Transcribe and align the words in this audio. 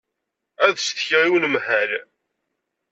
Ad 0.65 0.75
ccetkiɣ 0.77 1.21
i 1.25 1.29
unemhal. 1.35 1.91